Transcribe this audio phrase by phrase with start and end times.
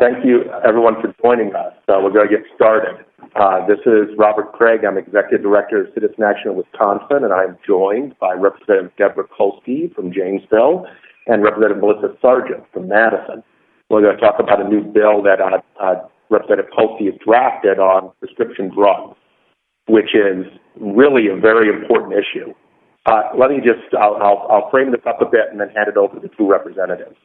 [0.00, 1.72] Thank you, everyone, for joining us.
[1.88, 3.04] Uh, we're going to get started.
[3.34, 4.84] Uh, this is Robert Kraig.
[4.84, 9.94] I'm Executive Director of Citizen Action in Wisconsin, and I'm joined by Representative Deborah Kolste
[9.94, 10.86] from Janesville
[11.26, 13.42] and Representative Melissa Sargent from Madison.
[13.90, 17.78] We're going to talk about a new bill that uh, uh, Representative Kolste has drafted
[17.78, 19.16] on prescription drugs,
[19.88, 20.46] which is
[20.80, 22.54] really a very important issue.
[23.06, 25.88] Uh, let me just, I'll, I'll, I'll frame this up a bit and then hand
[25.88, 27.16] it over to the two representatives.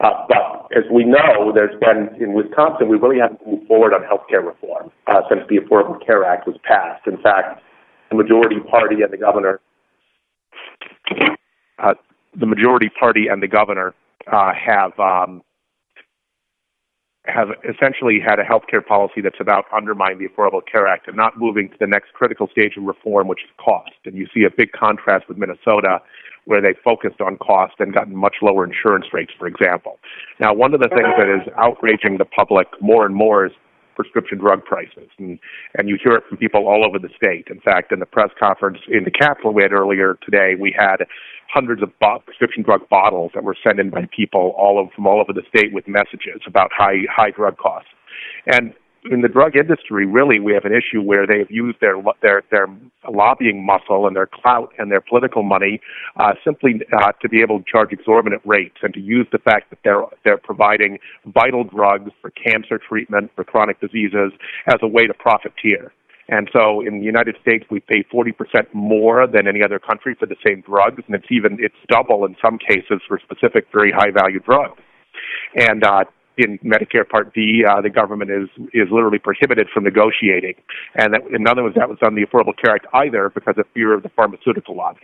[0.00, 4.04] Uh, but as we know, there's been, in Wisconsin, we really haven't moved forward on
[4.04, 7.06] health care reform uh, since the Affordable Care Act was passed.
[7.06, 7.60] In fact,
[8.10, 9.60] the majority party and the governor,
[11.78, 11.94] uh,
[12.38, 13.94] the majority party and the governor
[14.30, 15.42] uh, have um,
[17.28, 21.38] have essentially had a healthcare policy that's about undermining the Affordable Care Act and not
[21.38, 23.92] moving to the next critical stage of reform, which is cost.
[24.04, 26.00] And you see a big contrast with Minnesota,
[26.46, 29.98] where they focused on cost and gotten much lower insurance rates, for example.
[30.40, 33.52] Now, one of the things that is outraging the public more and more is
[33.98, 35.38] prescription drug prices, and
[35.74, 37.48] and you hear it from people all over the state.
[37.50, 40.98] In fact, in the press conference in the Capitol we had earlier today, we had
[41.52, 45.06] hundreds of bo- prescription drug bottles that were sent in by people all over from
[45.06, 47.90] all over the state with messages about high high drug costs,
[48.46, 48.72] and
[49.10, 52.42] in the drug industry, really, we have an issue where they have used their their
[52.50, 52.66] their
[53.10, 55.80] lobbying muscle and their clout and their political money
[56.16, 59.70] uh, simply uh, to be able to charge exorbitant rates and to use the fact
[59.70, 64.32] that they're they're providing vital drugs for cancer treatment for chronic diseases
[64.66, 65.92] as a way to profiteer.
[66.30, 68.34] And so in the United States, we pay 40%
[68.74, 72.36] more than any other country for the same drugs, and it's even it's double in
[72.44, 74.80] some cases for specific very high value drugs.
[75.56, 76.04] And uh,
[76.38, 80.54] in Medicare Part D, uh, the government is is literally prohibited from negotiating,
[80.94, 83.66] and that, in other words, that was on the Affordable Care Act either because of
[83.74, 85.00] fear of the pharmaceutical lobby.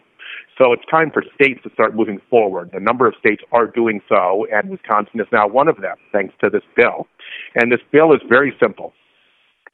[0.56, 2.70] So it's time for states to start moving forward.
[2.72, 6.32] A number of states are doing so, and Wisconsin is now one of them, thanks
[6.42, 7.08] to this bill.
[7.56, 8.92] And this bill is very simple.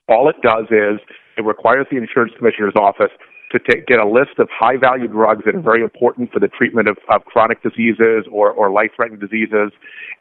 [0.08, 0.98] All it does is
[1.36, 3.12] it requires the insurance commissioner's office
[3.52, 6.48] to take, get a list of high value drugs that are very important for the
[6.48, 9.72] treatment of, of chronic diseases or, or life threatening diseases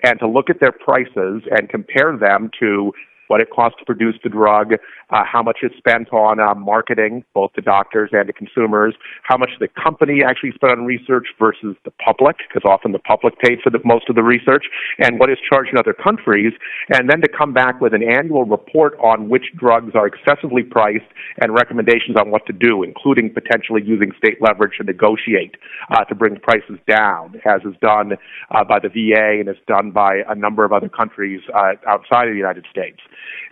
[0.04, 2.92] and to look at their prices and compare them to
[3.30, 7.24] what it costs to produce the drug, uh, how much is spent on uh, marketing,
[7.34, 11.76] both to doctors and to consumers, how much the company actually spent on research versus
[11.86, 14.66] the public, because often the public paid for the, most of the research,
[14.98, 16.54] and what is charged in other countries,
[16.90, 21.06] and then to come back with an annual report on which drugs are excessively priced
[21.40, 25.56] and recommendations on what to do, including potentially using state leverage to negotiate
[25.92, 28.14] uh, to bring prices down, as is done
[28.50, 32.28] uh, by the VA and is done by a number of other countries uh, outside
[32.28, 33.00] of the United States.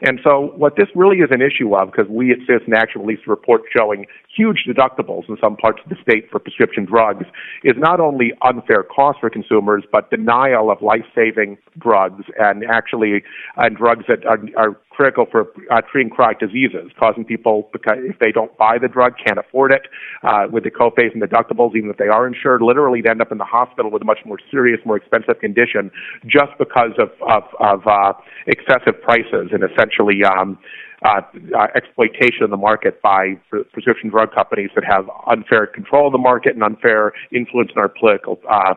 [0.01, 3.23] And so what this really is an issue of, because we at Citizen actually released
[3.27, 4.05] a report showing
[4.35, 7.25] huge deductibles in some parts of the state for prescription drugs,
[7.63, 13.23] is not only unfair cost for consumers, but denial of life-saving drugs and actually
[13.55, 18.17] and drugs that are, are critical for uh, treating chronic diseases, causing people, because if
[18.17, 19.83] they don't buy the drug, can't afford it,
[20.23, 23.31] uh, with the copays and deductibles, even if they are insured, literally to end up
[23.31, 25.91] in the hospital with a much more serious, more expensive condition
[26.25, 28.13] just because of, of, of uh,
[28.47, 30.57] excessive prices and essentially um,
[31.05, 31.21] uh,
[31.55, 33.37] uh, exploitation of the market by
[33.71, 37.87] prescription drug companies that have unfair control of the market and unfair influence in our
[37.87, 38.73] political uh,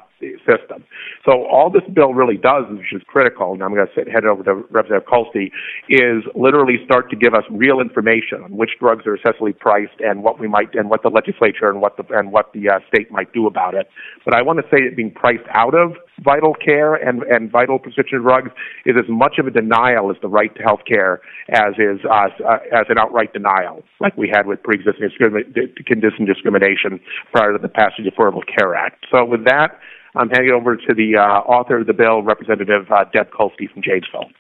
[0.47, 0.85] system.
[1.25, 4.43] So all this bill really does, which is critical, and I'm going to head over
[4.45, 5.51] to Representative Kolste,
[5.89, 10.23] is literally start to give us real information on which drugs are excessively priced and
[10.23, 13.11] what we might and what the legislature and what the and what the uh, state
[13.11, 13.89] might do about it.
[14.25, 15.93] But I want to say that being priced out of
[16.23, 18.51] vital care and, and vital prescription drugs
[18.85, 21.21] is as much of a denial as the right to health care
[21.51, 25.09] as is uh, uh, as an outright denial, like we had with pre-existing
[25.87, 27.01] condition discrimination
[27.33, 29.07] prior to the passage of the Affordable Care Act.
[29.11, 29.79] So with that,
[30.15, 33.71] I'm handing it over to the uh, author of the bill, Representative uh, Deb Kolste
[33.73, 34.31] from Janesville.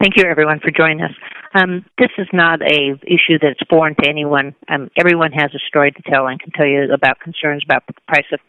[0.00, 1.12] Thank you, everyone, for joining us.
[1.54, 4.54] Um, this is not a issue that's foreign to anyone.
[4.68, 7.94] Um, everyone has a story to tell and can tell you about concerns about the
[8.08, 8.40] price of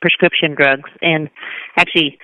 [0.00, 0.90] prescription drugs.
[1.00, 1.30] And
[1.76, 2.18] actually,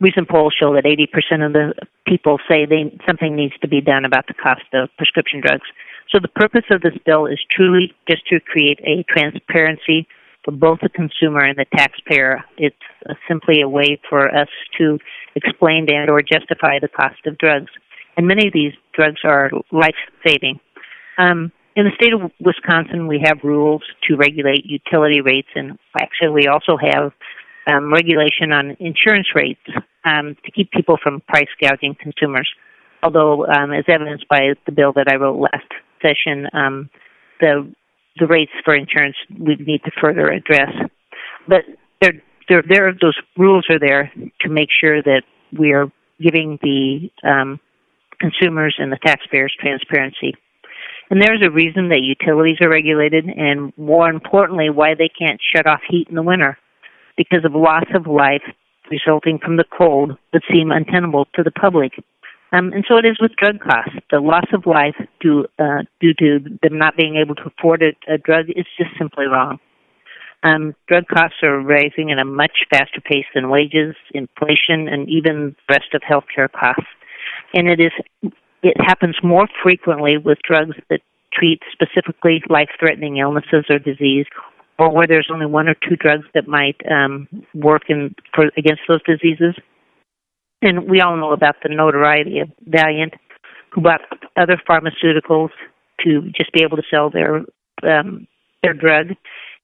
[0.00, 1.74] recent polls show that 80% of the
[2.06, 5.66] people say they something needs to be done about the cost of prescription drugs.
[6.10, 10.06] So the purpose of this bill is truly just to create a transparency
[10.50, 12.44] both the consumer and the taxpayer.
[12.56, 12.76] It's
[13.08, 14.48] uh, simply a way for us
[14.78, 14.98] to
[15.34, 17.70] explain and or justify the cost of drugs.
[18.16, 19.94] And many of these drugs are life
[20.26, 20.60] saving.
[21.18, 26.30] Um, in the state of Wisconsin, we have rules to regulate utility rates, and actually,
[26.30, 27.12] we also have
[27.68, 29.60] um, regulation on insurance rates
[30.04, 32.48] um, to keep people from price gouging consumers.
[33.02, 35.70] Although, um, as evidenced by the bill that I wrote last
[36.02, 36.90] session, um,
[37.40, 37.72] the
[38.18, 40.72] the rates for insurance we need to further address.
[41.46, 41.62] But
[42.00, 45.22] there, there, there, those rules are there to make sure that
[45.58, 47.60] we are giving the um,
[48.20, 50.34] consumers and the taxpayers transparency.
[51.10, 55.66] And there's a reason that utilities are regulated, and more importantly, why they can't shut
[55.66, 56.58] off heat in the winter
[57.16, 58.42] because of loss of life
[58.90, 61.92] resulting from the cold would seem untenable to the public.
[62.50, 63.94] Um, and so it is with drug costs.
[64.10, 68.12] The loss of life due, uh, due to them not being able to afford a,
[68.12, 69.58] a drug is just simply wrong.
[70.42, 75.56] Um, drug costs are rising at a much faster pace than wages, inflation, and even
[75.68, 76.86] the rest of healthcare costs.
[77.54, 81.00] And it is it happens more frequently with drugs that
[81.32, 84.26] treat specifically life-threatening illnesses or disease,
[84.78, 88.82] or where there's only one or two drugs that might um, work in for against
[88.88, 89.54] those diseases.
[90.60, 93.14] And we all know about the notoriety of Valeant,
[93.72, 94.00] who bought
[94.36, 95.50] other pharmaceuticals
[96.04, 97.44] to just be able to sell their
[97.82, 98.26] um,
[98.62, 99.08] their drug.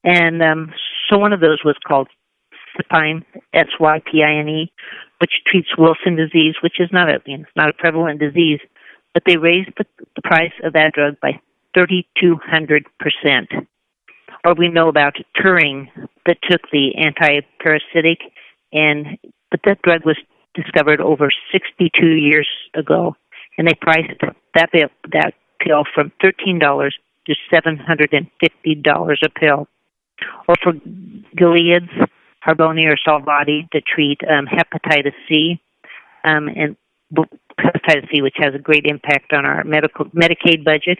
[0.04, 0.72] And um,
[1.10, 2.08] so one of those was called
[2.76, 4.72] Sypine, S-Y-P-I-N-E,
[5.18, 8.60] which treats Wilson disease, which is not a you know, not a prevalent disease,
[9.12, 9.84] but they raised the,
[10.16, 11.40] the price of that drug by
[11.74, 13.50] 3,200 percent.
[14.44, 15.88] Or we know about Turing
[16.26, 18.18] that took the anti-parasitic,
[18.72, 19.18] and
[19.50, 20.18] but that drug was
[20.54, 23.16] discovered over 62 years ago,
[23.58, 24.20] and they priced
[24.54, 26.90] that bill, that pill from $13
[27.26, 29.68] to $750 a pill.
[30.48, 30.72] Or for
[31.36, 31.90] Gilead's
[32.46, 35.60] Harvoni or Sovaldi to treat um, hepatitis C,
[36.24, 36.76] um, and
[37.58, 40.98] hepatitis C, which has a great impact on our medical Medicaid budget.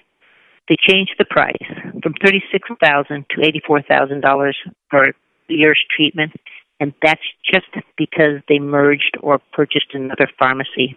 [0.69, 1.57] They changed the price
[2.03, 4.57] from thirty-six thousand to eighty-four thousand dollars
[4.91, 5.13] for a
[5.49, 6.33] year's treatment,
[6.81, 7.67] and that's just
[7.97, 10.97] because they merged or purchased another pharmacy.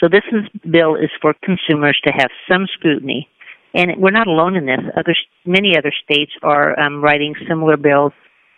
[0.00, 3.28] So this is, bill is for consumers to have some scrutiny,
[3.74, 4.80] and we're not alone in this.
[4.96, 5.14] Other
[5.44, 8.12] many other states are um, writing similar bills,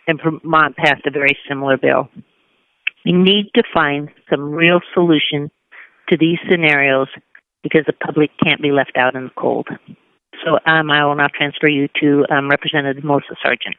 [0.07, 2.09] and Vermont passed a very similar bill.
[3.05, 5.49] We need to find some real solution
[6.09, 7.07] to these scenarios
[7.63, 9.67] because the public can't be left out in the cold.
[10.43, 13.75] So um, I will now transfer you to um, Representative Melissa Sargent.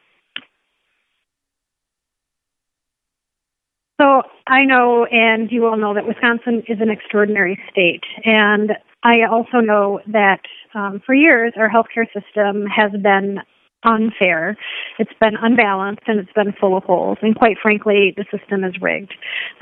[4.01, 8.01] So I know, and you all know, that Wisconsin is an extraordinary state.
[8.25, 8.71] And
[9.03, 10.41] I also know that
[10.73, 13.39] um, for years our healthcare system has been
[13.83, 14.57] unfair.
[14.99, 17.17] It's been unbalanced and it's been full of holes.
[17.21, 19.13] And quite frankly, the system is rigged.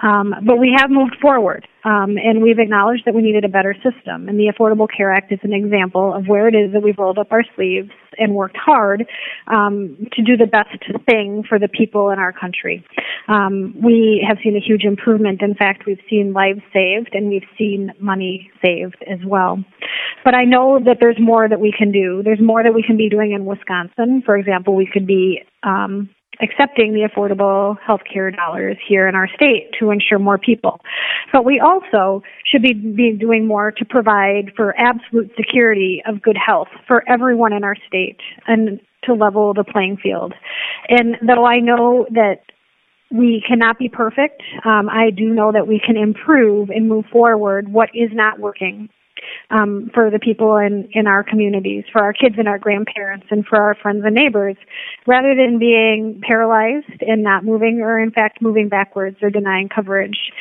[0.03, 1.67] Um, but we have moved forward.
[1.85, 4.27] Um, and we've acknowledged that we needed a better system.
[4.27, 7.17] And the Affordable Care Act is an example of where it is that we've rolled
[7.17, 9.05] up our sleeves and worked hard
[9.47, 12.85] um, to do the best thing for the people in our country.
[13.27, 15.41] Um, we have seen a huge improvement.
[15.41, 19.63] In fact, we've seen lives saved and we've seen money saved as well.
[20.23, 22.21] But I know that there's more that we can do.
[22.23, 24.21] There's more that we can be doing in Wisconsin.
[24.25, 26.09] For example, we could be um,
[26.41, 30.79] accepting the affordable health care dollars here in our state to ensure more people.
[31.33, 36.37] But we also should be, be doing more to provide for absolute security of good
[36.37, 40.33] health for everyone in our state and to level the playing field.
[40.87, 42.41] And though I know that
[43.11, 47.71] we cannot be perfect, um, I do know that we can improve and move forward
[47.71, 48.89] what is not working
[49.51, 53.45] um, for the people in, in our communities, for our kids and our grandparents, and
[53.45, 54.55] for our friends and neighbors,
[55.07, 60.31] rather than being paralyzed and not moving, or in fact moving backwards or denying coverage.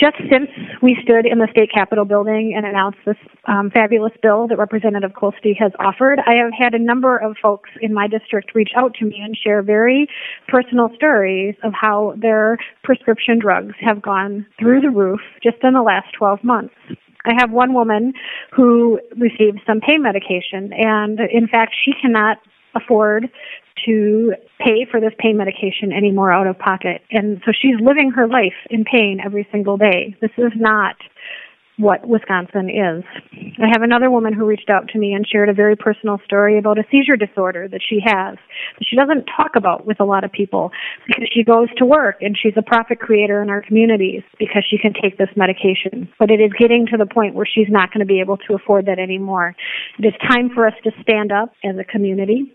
[0.00, 0.48] Just since
[0.80, 5.10] we stood in the state capitol building and announced this um, fabulous bill that Representative
[5.12, 8.94] Kolste has offered, I have had a number of folks in my district reach out
[8.94, 10.08] to me and share very
[10.46, 15.82] personal stories of how their prescription drugs have gone through the roof just in the
[15.82, 16.74] last 12 months.
[17.24, 18.12] I have one woman
[18.54, 22.38] who receives some pain medication, and in fact, she cannot
[22.74, 23.28] afford
[23.86, 27.02] to pay for this pain medication anymore out of pocket.
[27.10, 30.16] And so she's living her life in pain every single day.
[30.20, 30.96] This is not
[31.78, 33.04] what Wisconsin is.
[33.62, 36.58] I have another woman who reached out to me and shared a very personal story
[36.58, 38.36] about a seizure disorder that she has
[38.78, 40.70] that she doesn't talk about with a lot of people
[41.06, 44.76] because she goes to work and she's a profit creator in our communities because she
[44.76, 46.08] can take this medication.
[46.18, 48.54] But it is getting to the point where she's not going to be able to
[48.54, 49.54] afford that anymore.
[49.98, 52.52] It is time for us to stand up as a community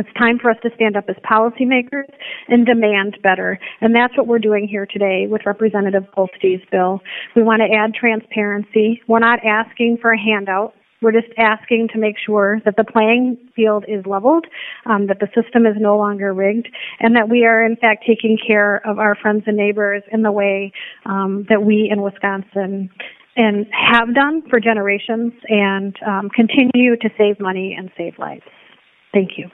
[0.00, 2.10] it's time for us to stand up as policymakers
[2.48, 3.58] and demand better.
[3.80, 7.00] And that's what we're doing here today with Representative Kolste's bill.
[7.36, 9.02] We want to add transparency.
[9.06, 10.74] We're not asking for a handout.
[11.02, 14.46] We're just asking to make sure that the playing field is leveled,
[14.86, 16.68] um, that the system is no longer rigged,
[17.00, 20.32] and that we are in fact taking care of our friends and neighbors in the
[20.32, 20.72] way
[21.06, 22.90] um, that we in Wisconsin
[23.36, 28.42] and have done for generations and um, continue to save money and save lives.
[29.12, 29.50] Thank you.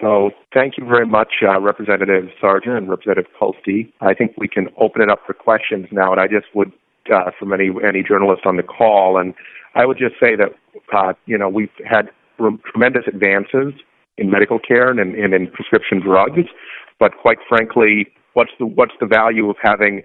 [0.00, 3.90] So thank you very much, uh, Representative Sargent and Representative Kolste.
[4.00, 6.70] I think we can open it up for questions now, and I just would,
[7.12, 9.32] uh, from any any journalist on the call, and
[9.74, 10.50] I would just say that
[10.94, 12.10] uh, you know we've had
[12.70, 13.72] tremendous advances
[14.18, 16.42] in medical care and, and in prescription drugs,
[16.98, 20.02] but quite frankly, what's the what's the value of having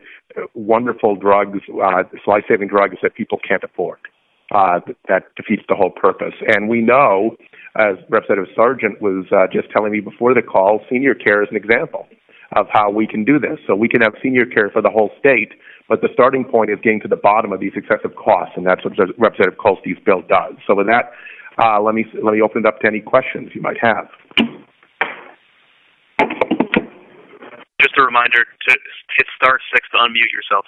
[0.54, 4.00] wonderful drugs, uh, life-saving drugs that people can't afford?
[4.54, 6.34] Uh, that defeats the whole purpose.
[6.48, 7.38] And we know,
[7.76, 11.58] as Representative Sargent was uh, just telling me before the call, senior care is an
[11.58, 12.08] example
[12.56, 13.60] of how we can do this.
[13.66, 15.54] So we can have senior care for the whole state,
[15.88, 18.84] but the starting point is getting to the bottom of these excessive costs, and that's
[18.84, 20.56] what Representative Kolste's bill does.
[20.68, 21.12] So with that,
[21.64, 24.08] uh, let me let me open it up to any questions you might have.
[27.80, 28.72] Just a reminder to
[29.18, 30.66] hit star six to unmute yourself.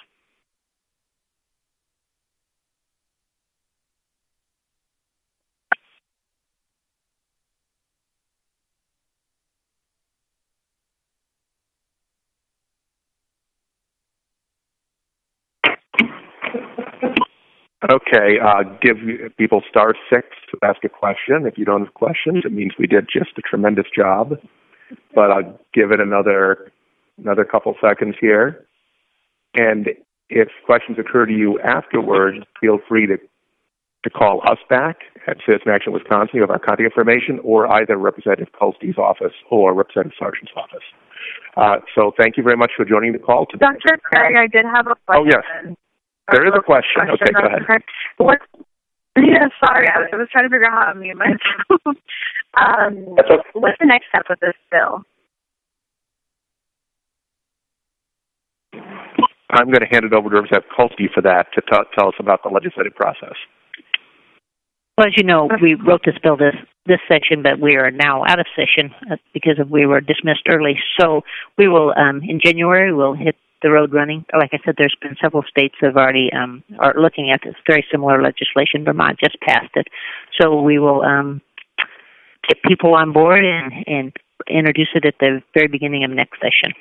[17.92, 18.96] Okay, uh, give
[19.36, 21.46] people star six to ask a question.
[21.46, 24.34] If you don't have questions, it means we did just a tremendous job.
[25.14, 26.72] But I'll give it another
[27.18, 28.64] another couple seconds here.
[29.54, 29.88] And
[30.30, 33.18] if questions occur to you afterwards, feel free to
[34.04, 36.30] to call us back at Citizen Action Wisconsin.
[36.34, 40.84] You have our contact information, or either Representative Kolste's office or Representative Sargent's office.
[41.56, 43.66] Uh, so thank you very much for joining the call today.
[43.66, 43.98] Dr.
[44.02, 45.14] Kraig, I did have a question.
[45.14, 45.76] Oh, yes.
[46.32, 47.02] There is a question.
[47.02, 47.82] Okay, go ahead.
[48.16, 48.38] What,
[49.16, 51.38] yeah, sorry, I was trying to figure out how to mute myself.
[52.56, 53.42] um, okay.
[53.52, 55.04] What's the next step with this bill?
[59.50, 62.14] I'm going to hand it over to Representative Kolste for that to t- tell us
[62.18, 63.36] about the legislative process.
[64.98, 66.54] Well, as you know, we wrote this bill this
[66.86, 70.42] this session, but we are now out of session uh, because of we were dismissed
[70.48, 70.78] early.
[71.00, 71.22] So
[71.56, 74.24] we will um, in January we'll hit the road running.
[74.38, 77.54] Like I said, there's been several states that have already um, are looking at this
[77.66, 78.84] very similar legislation.
[78.84, 79.88] Vermont just passed it,
[80.38, 81.40] so we will um,
[82.46, 84.12] get people on board and and
[84.48, 86.74] introduce it at the very beginning of next session.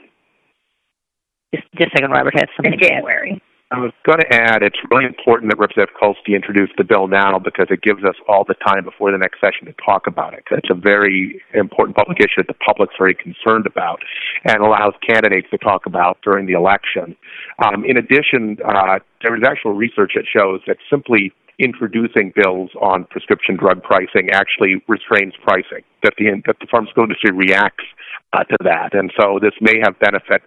[1.56, 2.74] Just, just a second, Robert has something.
[2.74, 3.42] In January.
[3.74, 7.40] I was going to add, it's really important that Representative Kolste introduced the bill now
[7.40, 10.44] because it gives us all the time before the next session to talk about it.
[10.52, 13.98] It's a very important public issue that the public's very concerned about
[14.46, 17.18] and allows candidates to talk about during the election.
[17.66, 23.06] Um, in addition, uh, there is actual research that shows that simply introducing bills on
[23.10, 27.86] prescription drug pricing actually restrains pricing, that the, that the pharmaceutical industry reacts
[28.34, 28.94] uh, to that.
[28.94, 30.42] And so this may have benefit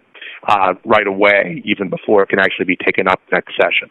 [0.47, 3.89] uh, right away, even before it can actually be taken up next session.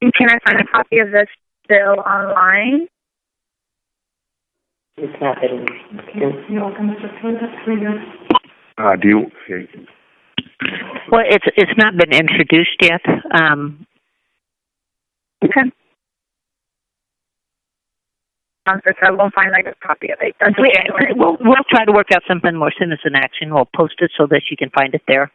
[0.00, 1.28] Can I find a copy of this
[1.68, 2.86] bill online?
[4.98, 5.66] It's not been.
[6.14, 6.32] You're
[8.78, 9.30] Uh, do you?
[11.10, 13.02] Well, it's it's not been introduced yet.
[13.32, 13.86] Um,
[15.44, 15.70] okay.
[18.66, 20.34] Conference, I won't find like a copy of it.
[20.58, 20.72] We,
[21.14, 23.54] we'll, we'll try to work out something more Citizen Action.
[23.54, 25.30] We'll post it so that you can find it there.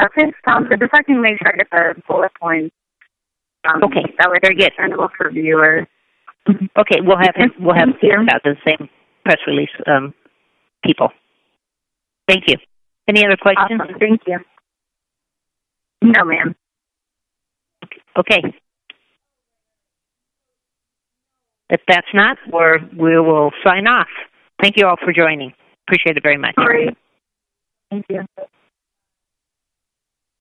[0.00, 0.80] Okay, sounds good.
[0.80, 2.74] Just I can make sure I get the bullet points.
[3.68, 4.72] Um, okay, that way very good.
[5.16, 5.86] for viewers.
[6.76, 7.52] Okay, we'll have it.
[7.60, 8.88] We'll have it out the same
[9.24, 10.12] press release um,
[10.84, 11.10] people.
[12.26, 12.56] Thank you.
[13.08, 13.80] Any other questions?
[13.80, 13.98] Awesome.
[14.00, 14.38] Thank you.
[16.02, 16.56] No, ma'am.
[18.18, 18.42] Okay.
[21.72, 24.06] If that's not, we will sign off.
[24.60, 25.54] Thank you all for joining.
[25.88, 26.54] Appreciate it very much.
[26.54, 26.94] Great.
[27.90, 28.26] Thank you.